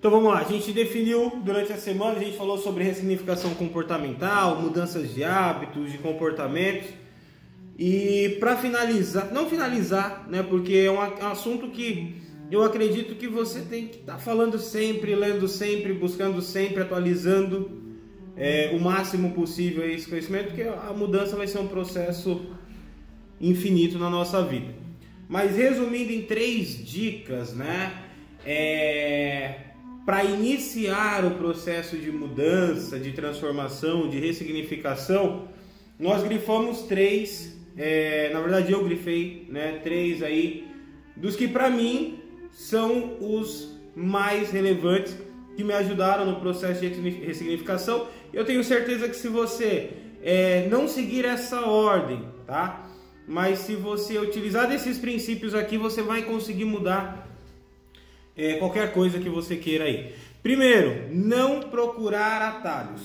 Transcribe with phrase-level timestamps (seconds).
[0.00, 4.58] Então vamos lá, a gente definiu durante a semana, a gente falou sobre ressignificação comportamental,
[4.58, 6.88] mudanças de hábitos, de comportamentos.
[7.78, 12.14] E para finalizar, não finalizar, né, porque é um assunto que
[12.50, 17.70] eu acredito que você tem que estar tá falando sempre, lendo sempre, buscando sempre, atualizando
[18.38, 22.46] é, o máximo possível esse conhecimento, porque a mudança vai ser um processo
[23.38, 24.72] infinito na nossa vida.
[25.28, 28.02] Mas resumindo em três dicas, né?
[28.46, 29.69] É,
[30.04, 35.48] para iniciar o processo de mudança, de transformação, de ressignificação,
[35.98, 39.80] nós grifamos três, é, na verdade eu grifei, né?
[39.82, 40.66] Três aí,
[41.16, 42.18] dos que para mim
[42.50, 45.16] são os mais relevantes
[45.56, 48.08] que me ajudaram no processo de ressignificação.
[48.32, 49.90] Eu tenho certeza que se você
[50.22, 52.86] é, não seguir essa ordem, tá?
[53.28, 57.29] Mas se você utilizar desses princípios aqui, você vai conseguir mudar
[58.40, 60.12] é, qualquer coisa que você queira aí.
[60.42, 63.02] Primeiro, não procurar atalhos.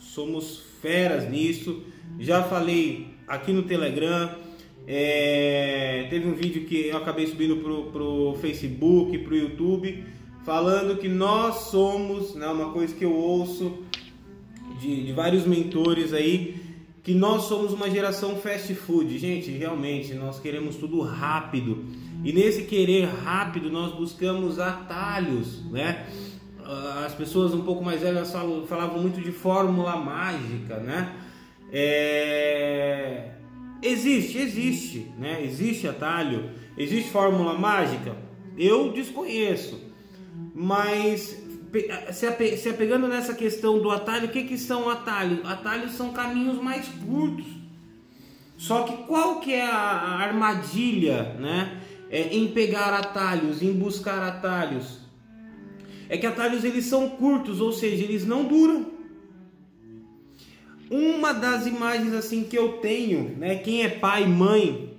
[0.00, 1.84] Somos feras nisso.
[2.18, 4.34] Já falei aqui no Telegram.
[4.84, 10.04] É, teve um vídeo que eu acabei subindo pro, pro Facebook, pro YouTube,
[10.44, 13.84] falando que nós somos, né, uma coisa que eu ouço
[14.80, 16.56] de, de vários mentores aí,
[17.02, 19.18] que nós somos uma geração fast food.
[19.18, 21.84] Gente, realmente, nós queremos tudo rápido.
[22.24, 26.06] E nesse querer rápido, nós buscamos atalhos, né?
[26.64, 28.32] Ah, as pessoas um pouco mais velhas
[28.66, 31.14] falavam muito de fórmula mágica, né?
[31.72, 33.30] É...
[33.82, 35.42] Existe, existe, né?
[35.44, 38.16] Existe atalho, existe fórmula mágica.
[38.56, 39.80] Eu desconheço,
[40.54, 41.40] mas
[42.12, 45.44] se apegando nessa questão do atalho, o que, que são atalhos?
[45.44, 47.46] Atalhos são caminhos mais curtos.
[48.56, 51.80] Só que qual que é a armadilha, né?
[52.10, 54.98] É, em pegar atalhos, em buscar atalhos?
[56.08, 58.86] É que atalhos eles são curtos, ou seja, eles não duram.
[60.90, 63.56] Uma das imagens assim que eu tenho, né?
[63.56, 64.96] Quem é pai, mãe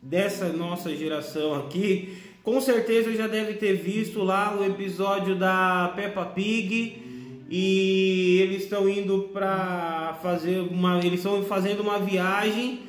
[0.00, 6.26] dessa nossa geração aqui, com certeza já deve ter visto lá o episódio da Peppa
[6.26, 7.02] Pig
[7.50, 12.80] e eles estão indo para fazer uma, eles estão fazendo uma viagem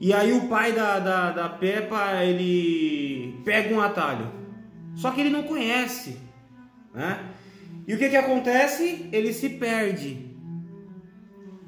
[0.00, 4.30] e aí o pai da, da, da Peppa ele pega um atalho,
[4.94, 6.18] só que ele não conhece,
[6.94, 7.32] né?
[7.86, 9.08] E o que que acontece?
[9.12, 10.26] Ele se perde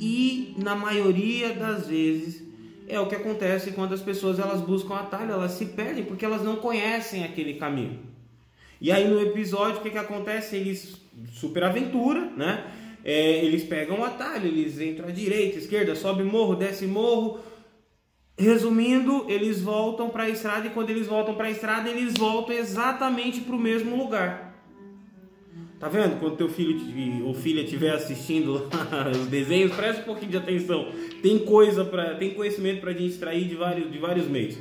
[0.01, 2.47] e na maioria das vezes
[2.87, 6.43] é o que acontece quando as pessoas elas buscam atalho, elas se perdem porque elas
[6.43, 8.01] não conhecem aquele caminho.
[8.81, 10.57] E aí no episódio o que, que acontece?
[10.57, 11.01] Eles
[11.33, 12.73] super aventura, né?
[13.05, 17.41] É, eles pegam o atalho, eles entram à direita, à esquerda, sobe morro, desce morro.
[18.39, 22.55] Resumindo, eles voltam para a estrada e quando eles voltam para a estrada, eles voltam
[22.55, 24.49] exatamente para o mesmo lugar.
[25.81, 26.19] Tá vendo?
[26.21, 28.69] Quando teu filho ou filha estiver assistindo
[29.13, 30.93] os desenhos, presta um pouquinho de atenção.
[31.21, 34.57] Tem coisa para, tem conhecimento para a gente extrair de vários, de vários meios.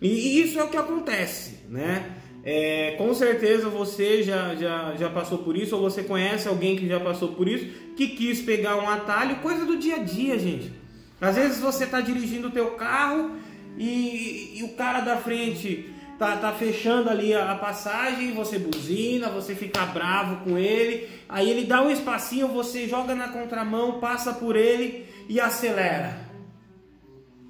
[0.00, 2.16] E, e isso é o que acontece, né?
[2.42, 6.88] É, com certeza você já, já, já passou por isso, ou você conhece alguém que
[6.88, 10.79] já passou por isso, que quis pegar um atalho, coisa do dia a dia, gente.
[11.20, 13.36] Às vezes você está dirigindo o teu carro
[13.76, 19.28] e, e o cara da frente tá, tá fechando ali a, a passagem, você buzina,
[19.28, 24.32] você fica bravo com ele, aí ele dá um espacinho, você joga na contramão, passa
[24.32, 26.28] por ele e acelera.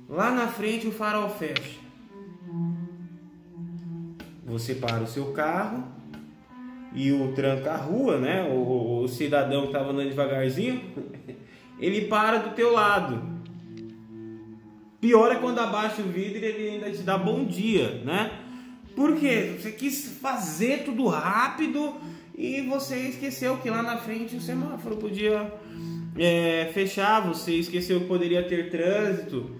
[0.08, 1.78] Lá na frente o farol fecha.
[4.44, 5.84] Você para o seu carro
[6.92, 8.42] e o tranca-rua, né?
[8.42, 10.82] O, o cidadão que estava andando devagarzinho,
[11.78, 13.39] ele para do teu lado.
[15.00, 18.31] Pior é quando abaixa o vidro e ele ainda te dá bom dia, né?
[18.94, 19.56] Por quê?
[19.59, 21.94] Você quis fazer tudo rápido
[22.37, 25.53] e você esqueceu que lá na frente o semáforo podia
[26.19, 29.59] é, fechar, você esqueceu que poderia ter trânsito.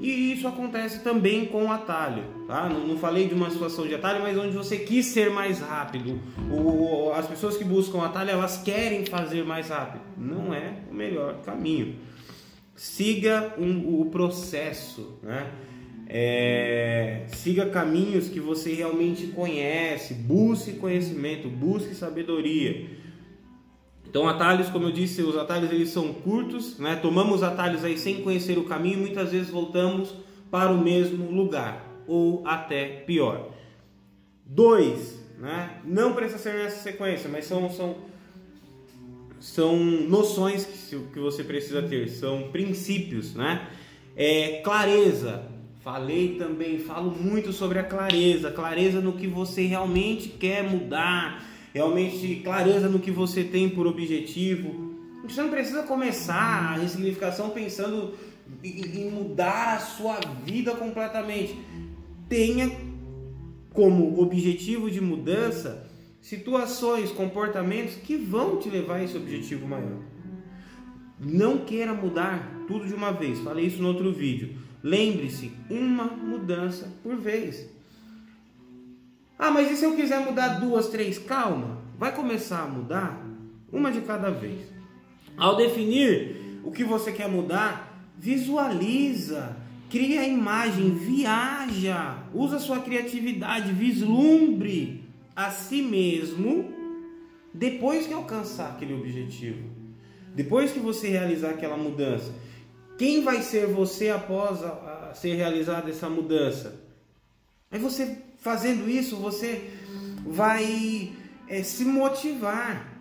[0.00, 2.68] E isso acontece também com o atalho, tá?
[2.68, 6.20] Não, não, falei de uma situação de atalho, mas onde você quis ser mais rápido.
[6.52, 10.02] O, as pessoas que buscam atalho, elas querem fazer mais rápido.
[10.16, 11.96] Não é o melhor caminho.
[12.78, 15.50] Siga um, o processo, né?
[16.06, 22.88] É, siga caminhos que você realmente conhece, busque conhecimento, busque sabedoria.
[24.08, 26.94] Então, atalhos, como eu disse, os atalhos eles são curtos, né?
[26.94, 30.14] Tomamos atalhos aí sem conhecer o caminho, e muitas vezes voltamos
[30.48, 33.50] para o mesmo lugar ou até pior.
[34.46, 35.80] Dois, né?
[35.84, 37.96] Não precisa ser nessa sequência, mas são são
[39.40, 43.68] são noções que, que você precisa ter, são princípios, né?
[44.16, 45.48] É, clareza,
[45.88, 51.42] Falei também, falo muito sobre a clareza, clareza no que você realmente quer mudar,
[51.72, 54.94] realmente clareza no que você tem por objetivo.
[55.26, 58.12] Você não precisa começar a ressignificação pensando
[58.62, 61.56] em mudar a sua vida completamente.
[62.28, 62.70] Tenha
[63.70, 65.88] como objetivo de mudança
[66.20, 69.98] situações, comportamentos que vão te levar a esse objetivo maior.
[71.18, 73.40] Não queira mudar tudo de uma vez.
[73.40, 74.56] Falei isso no outro vídeo.
[74.82, 77.68] Lembre-se, uma mudança por vez.
[79.38, 81.18] Ah, mas e se eu quiser mudar duas, três?
[81.18, 83.24] Calma, vai começar a mudar
[83.72, 84.60] uma de cada vez.
[85.36, 89.56] Ao definir o que você quer mudar, visualiza,
[89.88, 95.07] cria a imagem, viaja, usa sua criatividade, vislumbre
[95.38, 96.74] a si mesmo
[97.54, 99.70] depois que alcançar aquele objetivo.
[100.34, 102.34] Depois que você realizar aquela mudança,
[102.98, 106.80] quem vai ser você após a, a ser realizada essa mudança?
[107.70, 109.70] Aí você fazendo isso, você
[110.26, 111.12] vai
[111.46, 112.98] é, se motivar.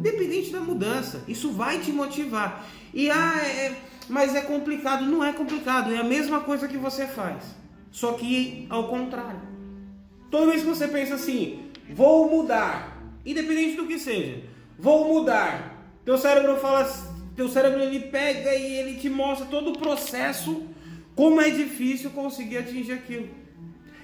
[0.00, 2.66] Independente da mudança, isso vai te motivar.
[2.92, 3.76] E ah, é, é,
[4.08, 5.06] mas é complicado.
[5.06, 7.44] Não é complicado, é a mesma coisa que você faz.
[7.92, 9.59] Só que ao contrário.
[10.30, 14.42] Toda vez que você pensa assim, vou mudar, independente do que seja,
[14.78, 16.88] vou mudar, teu cérebro fala,
[17.34, 20.62] teu cérebro ele pega e ele te mostra todo o processo,
[21.16, 23.28] como é difícil conseguir atingir aquilo.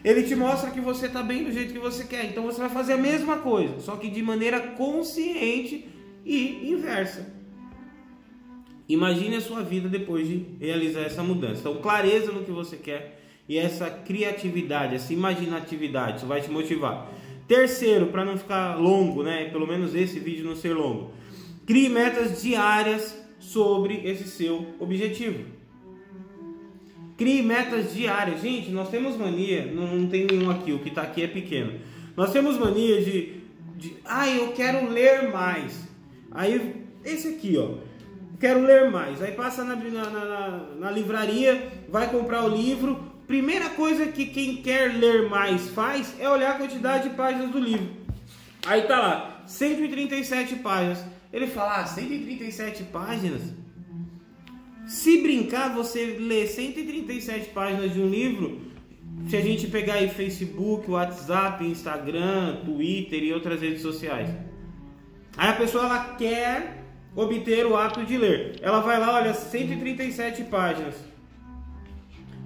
[0.04, 2.26] Ele te mostra que você está bem do jeito que você quer.
[2.26, 5.88] Então você vai fazer a mesma coisa, só que de maneira consciente
[6.24, 7.34] e inversa.
[8.88, 11.60] Imagine a sua vida depois de realizar essa mudança.
[11.60, 17.12] Então, clareza no que você quer e essa criatividade, essa imaginatividade, isso vai te motivar.
[17.46, 19.44] Terceiro, para não ficar longo, né?
[19.50, 21.12] Pelo menos esse vídeo não ser longo.
[21.64, 25.44] Crie metas diárias sobre esse seu objetivo.
[27.16, 28.42] Crie metas diárias.
[28.42, 31.74] Gente, nós temos mania, não, não tem nenhum aqui, o que está aqui é pequeno.
[32.16, 33.40] Nós temos mania de,
[33.76, 35.86] de, ah, eu quero ler mais.
[36.32, 37.76] Aí, esse aqui, ó,
[38.40, 39.22] quero ler mais.
[39.22, 43.15] Aí passa na, na, na, na livraria, vai comprar o livro.
[43.26, 47.58] Primeira coisa que quem quer ler mais faz é olhar a quantidade de páginas do
[47.58, 47.88] livro.
[48.64, 51.04] Aí tá lá, 137 páginas.
[51.32, 53.42] Ele fala, ah, 137 páginas.
[54.86, 58.60] Se brincar, você lê 137 páginas de um livro.
[59.28, 64.30] Se a gente pegar aí Facebook, WhatsApp, Instagram, Twitter e outras redes sociais.
[65.36, 66.84] Aí a pessoa ela quer
[67.16, 68.58] obter o hábito de ler.
[68.62, 70.94] Ela vai lá, olha, 137 páginas.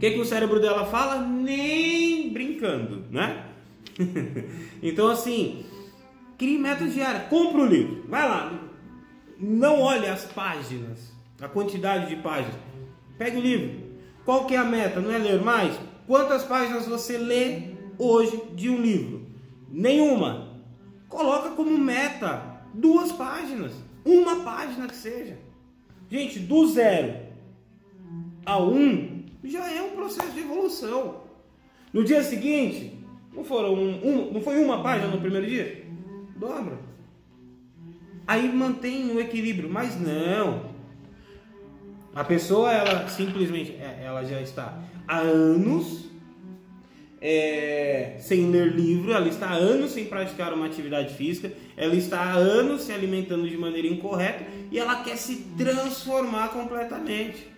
[0.00, 1.20] O que, que o cérebro dela fala?
[1.20, 3.44] Nem brincando, né?
[4.82, 5.67] então assim,
[6.38, 7.29] crie metas diárias.
[7.29, 8.06] Compre o livro.
[8.08, 8.50] Vai lá,
[9.38, 12.56] não olhe as páginas, a quantidade de páginas.
[13.19, 13.91] Pegue o livro.
[14.25, 15.00] Qual que é a meta?
[15.00, 15.79] Não é ler mais?
[16.06, 19.26] Quantas páginas você lê hoje de um livro?
[19.70, 20.62] Nenhuma.
[21.11, 25.37] Coloca como meta duas páginas, uma página que seja.
[26.11, 27.17] Gente, do zero
[28.47, 31.23] a um já é um processo de evolução.
[31.93, 32.99] No dia seguinte,
[33.33, 35.85] não foram um, um, não foi uma página no primeiro dia?
[36.37, 36.91] Dobra
[38.31, 40.71] aí mantém o equilíbrio, mas não.
[42.15, 44.79] A pessoa, ela simplesmente, é, ela já está
[45.09, 46.09] há anos
[47.21, 52.21] é, sem ler livro, ela está há anos sem praticar uma atividade física, ela está
[52.21, 57.49] há anos se alimentando de maneira incorreta e ela quer se transformar completamente.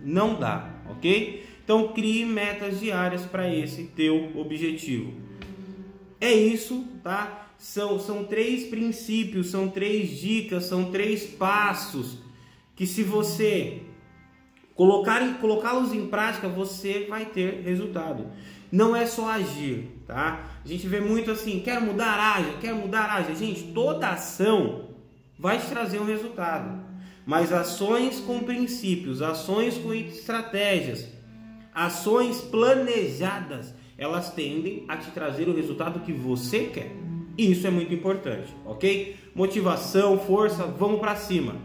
[0.00, 1.44] Não dá, ok?
[1.64, 5.12] Então crie metas diárias para esse teu objetivo.
[6.20, 7.46] É isso, tá?
[7.58, 12.18] são, são três princípios, são três dicas, são três passos
[12.74, 13.82] que se você
[14.74, 18.26] colocar colocá-los em prática, você vai ter resultado.
[18.70, 20.44] Não é só agir, tá?
[20.62, 23.34] A gente vê muito assim, quer mudar, haja, quer mudar, haja.
[23.34, 24.90] Gente, toda ação
[25.38, 26.84] vai te trazer um resultado.
[27.26, 31.08] Mas ações com princípios, ações com estratégias,
[31.74, 36.92] ações planejadas, elas tendem a te trazer o resultado que você quer.
[37.36, 39.16] Isso é muito importante, ok?
[39.34, 41.56] Motivação, força, vamos para cima.